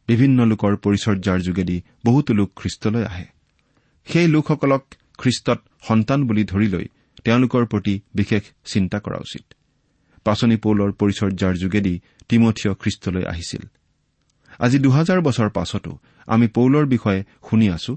[0.08, 3.26] বিভিন্ন লোকৰ পৰিচৰ্যাৰ যোগেদি বহুতো লোক খ্ৰীষ্টলৈ আহে।
[4.08, 4.84] সেই লোকসকলক
[5.18, 6.86] খ্ৰীষ্টত সন্তান বুলি ধৰি লৈ
[7.24, 9.46] তেওঁলোকৰ প্ৰতি বিশেষ চিন্তা কৰা উচিত।
[10.24, 11.94] পাচনি পৌলৰ পৰিচৰ্যাৰ যোগেদি
[12.30, 13.64] তিমঠিয় খ্ৰীষ্টলৈ আহিছিল।
[14.60, 15.92] আজি দুহাজাৰ বছৰ পাছতো
[16.28, 17.94] আমি পৌলৰ বিষয়ে শুনি আছো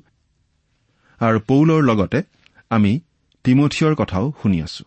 [1.20, 2.22] আৰু পৌলৰ লগতে
[2.70, 3.00] আমি
[3.44, 4.84] তিমঠিয়ৰ কথাও শুনি আছো।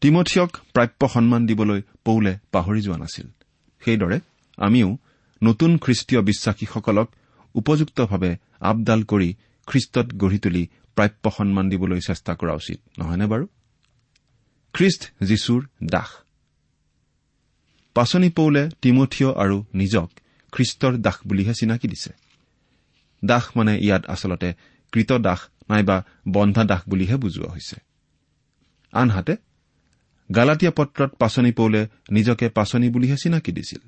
[0.00, 3.26] তিমঠিয়ক প্ৰাপ্য সন্মান দিবলৈ পৌলে পাহৰি যোৱা নাছিল।
[3.82, 4.18] সেইদৰে
[4.58, 4.88] আমিও
[5.42, 7.14] নতুন খ্ৰীষ্টীয় বিশ্বাসীসকলক
[7.54, 9.34] উপযুক্তভাৱে আপডাল কৰি
[9.66, 13.46] খ্ৰীষ্টত গঢ়ি তুলি প্ৰাপ্য সন্মান দিবলৈ চেষ্টা কৰা উচিত নহয়নে বাৰু?
[14.72, 16.22] খ্ৰীষ্ট যীশুৰ দাস।
[17.94, 20.10] পাচনি পৌলে তিমঠিয় আৰু নিজক
[20.52, 22.12] খ্ৰীষ্টৰ দাস বুলিহে চিনাকি দিছে।
[23.24, 24.54] দাস মানে ইয়াত আচলতে
[24.92, 25.38] কৃত দাস
[25.70, 27.76] নাইবা বন্ধা দাস বুলিহে বুজোৱা হৈছে।
[28.92, 29.36] আনহাতে
[30.34, 33.80] গালাটীয়া পত্ৰত পাচনি পৌলে নিজকে পাচনি বুলিহে চিনাকি দিছিল।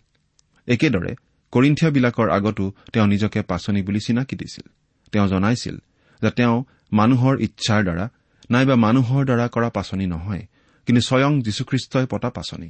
[0.66, 1.14] একেদৰে
[1.52, 4.66] কৰিন্ঠিয়াবিলাকৰ আগতো তেওঁ নিজকে পাচনি বুলি চিনাকি দিছিল।
[5.12, 5.76] তেওঁ জনাইছিল
[6.22, 8.08] যে তেওঁ মানুহৰ ইচ্ছাৰ দ্বাৰা
[8.50, 10.46] নাইবা মানুহৰ দ্বাৰা কৰা পাচনি নহয়
[10.86, 12.68] কিন্তু স্বয়ং যীশুখ্ৰীষ্টই পতা পাচনি।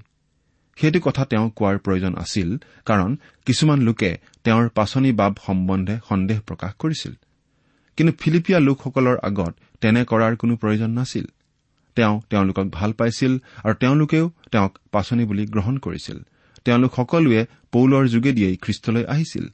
[0.77, 3.17] সেইটো কথা তেওঁ কোৱাৰ প্ৰয়োজন আছিল কাৰণ
[3.47, 7.13] কিছুমান লোকে তেওঁৰ পাচনি বাব সম্বন্ধে সন্দেহ প্ৰকাশ কৰিছিল।
[7.97, 11.27] কিন্তু ফিলিপিয়া লোকসকলৰ আগত তেনে কৰাৰ কোনো প্ৰয়োজন নাছিল।
[11.97, 13.33] তেওঁ তেওঁলোকক ভাল পাইছিল
[13.65, 16.19] আৰু তেওঁলোকেও তেওঁক পাচনি বুলি গ্ৰহণ কৰিছিল।
[16.65, 19.47] তেওঁলোক সকলোৱে পৌলৰ যোগেদিয়েই খ্ৰীষ্টলৈ আহিছিল।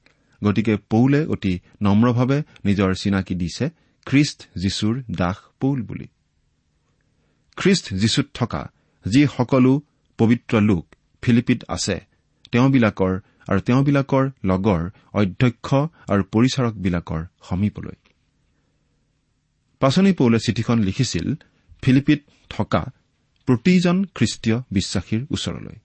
[0.45, 3.71] গতিকে পৌলে অতি নম্ৰভাৱে নিজৰ চিনাকি দিছে
[4.07, 6.07] খ্ৰীষ্ট যীশুৰ দাস পৌল বুলি।
[7.57, 8.62] খ্ৰীষ্ট যীশুত থকা
[9.09, 9.83] যি সকলো
[10.19, 10.85] পবিত্ৰ লোক
[11.23, 11.97] ফিলিপিত আছে
[12.53, 13.12] তেওঁবিলাকৰ
[13.49, 15.69] আৰু তেওঁবিলাকৰ লগৰ অধ্যক্ষ
[16.09, 17.97] আৰু পৰিচাৰকবিলাকৰ সমীপলৈ।
[19.81, 21.35] পাচনি পৌলে চিঠিখন লিখিছিল
[21.83, 22.83] ফিলিপিত থকা
[23.47, 25.77] প্ৰতিজন খ্ৰীষ্টীয় বিশ্বাসীৰ ওচৰলৈ।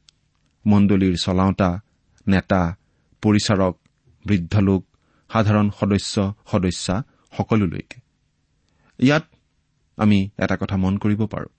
[0.66, 1.80] মণ্ডলীৰ চলাওঁতা
[2.28, 2.76] নেতা
[3.22, 3.78] পৰিচাৰক
[4.26, 4.86] বৃদ্ধ লোক
[5.30, 7.04] সাধাৰণ সদস্য সদস্যা
[7.38, 8.02] সকলোলৈকে।
[9.00, 9.28] ইয়াত
[9.98, 11.50] আমি এটা কথা মন কৰিব পাৰোঁ।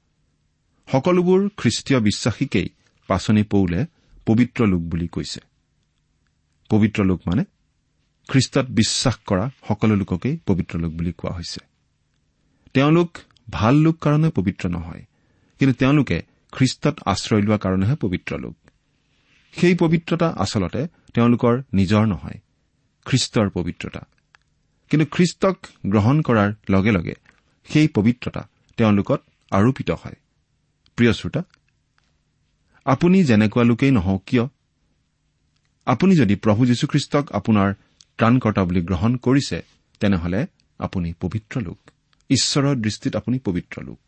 [0.92, 2.68] সকলোবোৰ খ্ৰীষ্টীয় বিশ্বাসীকেই
[3.06, 3.86] পাচনি পৌলে
[4.26, 5.40] পবিত্ৰ লোক বুলি কৈছে।
[6.68, 7.44] পবিত্ৰ লোক মানে
[8.28, 11.60] খ্ৰীষ্টত বিশ্বাস কৰা সকলো লোককেই পবিত্ৰ লোক বুলি কোৱা হৈছে।
[12.74, 13.18] তেওঁলোক
[13.50, 15.04] ভাল লোক কাৰণে পবিত্ৰ নহয়
[15.58, 18.62] কিন্তু তেওঁলোকে খ্ৰীষ্টত আশ্ৰয় লোৱা কাৰণেহে পবিত্ৰ লোক।
[19.52, 22.38] সেই পবিত্ৰতা আচলতে তেওঁলোকৰ নিজৰ নহয়
[23.06, 24.00] খ্ৰীষ্টৰ পবিত্ৰতা।
[24.90, 27.14] কিন্তু খ্ৰীষ্টক গ্ৰহণ কৰাৰ লগে লগে
[27.64, 30.16] সেই পবিত্ৰতা তেওঁলোকত আৰোপিত হয়।
[30.96, 31.42] প্ৰিয় শ্ৰোতা
[32.84, 34.44] আপুনি যেনেকুৱা লোকেই নহওক কিয়?
[35.86, 37.74] আপুনি যদি প্ৰভু যীশুখ্ৰীষ্টক আপোনাৰ
[38.18, 39.62] ত্ৰাণকৰ্তা বুলি গ্ৰহণ কৰিছে
[40.00, 40.46] তেনেহলে
[40.78, 41.78] আপুনি পবিত্ৰ লোক।
[42.30, 44.00] ঈশ্বৰৰ দৃষ্টিত আপুনি পবিত্ৰ লোক।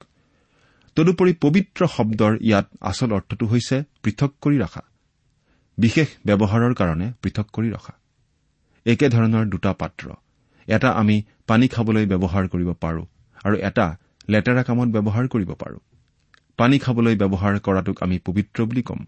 [0.96, 4.82] তদুপৰি পবিত্ৰ শব্দৰ ইয়াত আচল অৰ্থটো হৈছে পৃথক কৰি ৰখা।
[5.78, 7.94] বিশেষ ব্যৱহাৰৰ কাৰণে পৃথক কৰি ৰখা।
[8.86, 10.12] একেধৰণৰ দুটা পাত্ৰ।
[10.68, 13.06] এটা আমি পানী খাবলৈ ব্যৱহাৰ কৰিব পাৰোঁ
[13.44, 15.78] আৰু এটা লেতেৰা কামত ব্যৱহাৰ কৰিব পাৰোঁ।
[16.56, 19.04] পানী খাবলৈ ব্যৱহাৰ কৰাটোক আমি পবিত্ৰ বুলি ক'ম।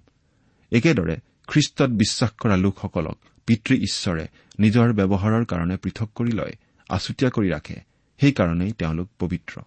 [0.73, 4.29] একেদৰে খ্ৰীষ্টত বিশ্বাস কৰা লোকসকলক পিতৃ ঈশ্বৰে
[4.61, 6.55] নিজৰ ব্যৱহাৰৰ কাৰণে পৃথক কৰি লয়
[6.89, 7.77] আছুতীয়া কৰি ৰাখে
[8.21, 9.61] সেইকাৰণেই তেওঁলোক পবিত্ৰ।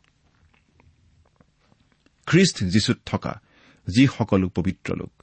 [2.25, 3.41] খ্ৰীষ্ট যীশুত থকা
[3.87, 5.18] যিসকলো পবিত্ৰ লোক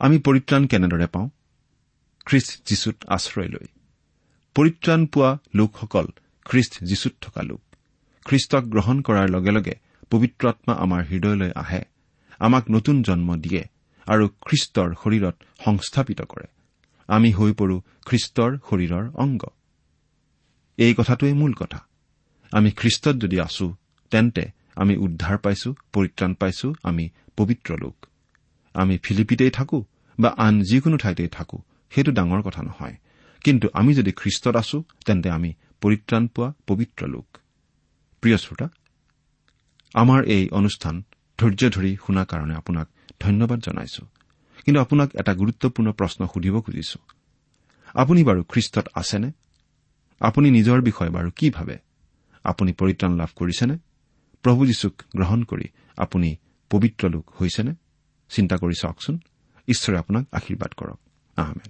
[0.00, 1.28] আমি পৰিত্ৰাণ কেনেদৰে পাওঁ?
[2.26, 3.66] খ্ৰীষ্ট যীশুত আশ্ৰয় লৈ।
[4.54, 6.06] পৰিত্ৰাণ পোৱা লোকসকল
[6.44, 7.62] খ্ৰীষ্ট যীশুত থকা লোক।
[8.26, 9.74] খ্ৰীষ্টক গ্ৰহণ কৰাৰ লগে লগে
[10.10, 11.82] পবিত্ৰ আত্মা আমাৰ হৃদয়লৈ আহে
[12.38, 13.62] আমাক নতুন জন্ম দিয়ে
[14.06, 16.46] আৰু খ্ৰীষ্টৰ শৰীৰত সংস্থাপিত কৰে।
[17.08, 19.42] আমি হৈ পৰো খ্ৰীষ্টৰ শৰীৰৰ অংগ।
[20.78, 21.78] এই কথাটোৱেই মূল কথা।
[22.52, 23.66] আমি খ্ৰীষ্টত যদি আছো
[24.10, 24.44] তেন্তে
[24.76, 27.04] আমি উদ্ধাৰ পাইছো পৰিত্ৰাণ পাইছো আমি
[27.36, 27.96] পবিত্ৰ লোক।
[28.74, 29.84] আমি ফিলিপিতেই থাকো
[30.20, 32.96] বা আন যিকোনো ঠাইতেই থাকো সেইটো ডাঙৰ কথা নহয়।
[33.44, 37.38] কিন্তু আমি যদি খ্ৰীষ্টত আছো তেন্তে আমি পৰিত্ৰাণ পোৱা পবিত্ৰ লোক।
[38.20, 38.68] প্ৰিয় শ্ৰোতা
[39.94, 41.02] আমাৰ এই অনুষ্ঠান
[41.38, 42.88] ধৈৰ্য ধৰি শুনাৰ কাৰণে আপোনাক
[43.20, 44.06] ধন্যবাদ জনাইছো।
[44.64, 46.98] কিন্তু আপোনাক এটা গুৰুত্বপূৰ্ণ প্ৰশ্ন সুধিব খুজিছো।
[47.94, 49.32] আপুনি বাৰু খ্ৰীষ্টত আছেনে?
[50.20, 51.78] আপুনি নিজৰ বিষয়ে বাৰু কি ভাবে?
[52.44, 53.78] আপুনি পৰিত্ৰাণ লাভ কৰিছেনে?
[54.42, 55.64] প্ৰভু যীশুক গ্ৰহণ কৰি
[55.96, 56.36] আপুনি
[56.70, 57.74] পবিত্ৰ লোক হৈছেনে?
[58.30, 59.14] চিন্তা কৰি চাওকচোন।
[59.68, 60.98] ঈশ্বৰে আপোনাক আশীৰ্বাদ কৰক।
[61.36, 61.68] আহমেদ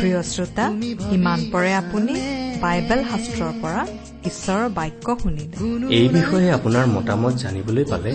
[0.00, 0.66] প্ৰিয় শ্ৰোতা
[1.14, 2.14] ইমান পৰে আপুনি
[2.62, 3.82] বাইবেল শাস্ত্ৰৰ পৰা
[4.30, 5.56] ঈশ্বৰৰ বাক্য শুনিলে।
[5.98, 8.10] এই বিষয়ে আপোনাৰ মতামত জানিবলৈ পালে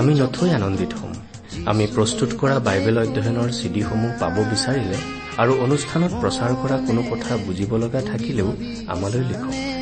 [0.00, 1.12] আমি নথৈ আনন্দিত হ'ম।
[1.70, 4.98] আমি প্ৰস্তুত কৰা বাইবেল অধ্যয়নৰ চিডিসমূহ পাব বিচাৰিলে
[5.42, 8.50] আৰু অনুষ্ঠানত প্ৰচাৰ কৰা কোনো কথা বুজিব লগা থাকিলেও
[8.92, 9.77] আমালৈ লিখক।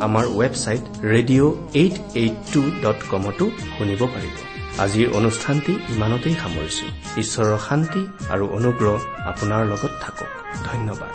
[0.00, 4.36] আমাৰ website radio' eight eight two dot কমতো শুনিব পাৰিব।
[4.78, 6.86] আজিৰ অনুষ্ঠানটি ইমানতেই সামৰিছো।
[7.22, 8.94] ঈশ্বৰৰ শান্তি আৰু অনুগ্ৰহ
[9.30, 10.30] আপোনাৰ লগত থাকক।
[10.64, 11.14] ধন্যবাদ।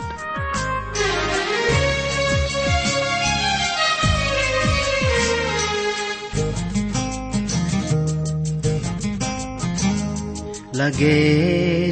[10.74, 11.18] লাগে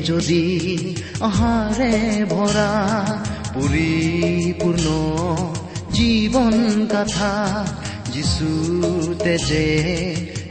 [0.04, 0.42] যদি
[1.20, 1.92] অহাৰে
[2.30, 2.70] ভৰা
[3.54, 4.86] পৰিপূৰ্ণ
[6.00, 6.56] জীৱন
[6.92, 7.32] কথা
[8.12, 9.66] যিচুতে যে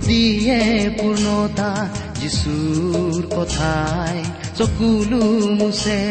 [0.07, 0.59] দিয়ে
[0.97, 1.71] পূৰ্ণতা
[2.19, 4.17] যিচুৰ কথাই
[4.57, 5.23] চকুলো
[5.59, 6.01] মুছে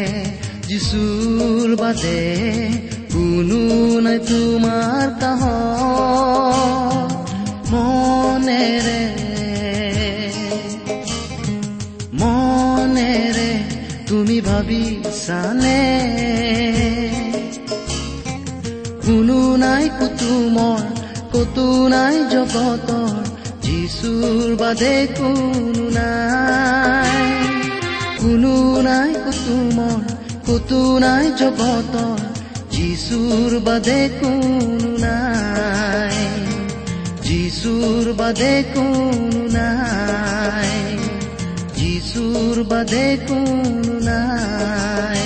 [0.69, 2.21] যিচুৰ বাদে
[3.13, 3.61] কোনো
[4.05, 5.41] নাই তোমাৰ কাহ
[7.71, 9.01] মনেৰে
[12.21, 13.51] মনেৰে
[14.09, 15.79] তুমি ভাবিছানে
[19.09, 20.81] কোনো নাই কুতুমৰ
[21.33, 23.13] কতো নাই জগতৰ
[23.65, 27.15] যিচুৰ বাদে কোনো নাই।
[28.21, 29.99] কোনো নাই কুতুমৰ
[30.47, 32.19] কতো নাই জগতৰ
[32.71, 36.17] যিচুৰ বাদে কোনো নাই।
[37.25, 40.71] যিচুৰ বাদে কোনো নাই।
[41.75, 45.18] যিচুৰ বাদে কোনো নাই।